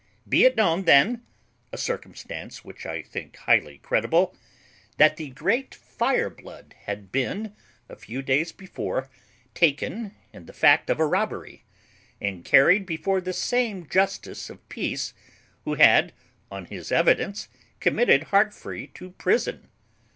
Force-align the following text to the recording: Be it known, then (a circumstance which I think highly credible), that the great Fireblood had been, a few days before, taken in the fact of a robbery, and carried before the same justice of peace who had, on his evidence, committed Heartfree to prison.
Be 0.27 0.45
it 0.45 0.55
known, 0.57 0.85
then 0.85 1.23
(a 1.71 1.77
circumstance 1.77 2.65
which 2.65 2.87
I 2.87 3.03
think 3.03 3.35
highly 3.35 3.77
credible), 3.77 4.35
that 4.97 5.17
the 5.17 5.29
great 5.29 5.75
Fireblood 5.75 6.73
had 6.85 7.11
been, 7.11 7.55
a 7.87 7.95
few 7.95 8.23
days 8.23 8.51
before, 8.51 9.11
taken 9.53 10.15
in 10.33 10.47
the 10.47 10.53
fact 10.53 10.89
of 10.89 10.99
a 10.99 11.05
robbery, 11.05 11.65
and 12.19 12.43
carried 12.43 12.83
before 12.87 13.21
the 13.21 13.31
same 13.31 13.87
justice 13.87 14.49
of 14.49 14.67
peace 14.69 15.13
who 15.65 15.75
had, 15.75 16.13
on 16.49 16.65
his 16.65 16.91
evidence, 16.91 17.47
committed 17.79 18.23
Heartfree 18.31 18.87
to 18.95 19.11
prison. 19.11 19.69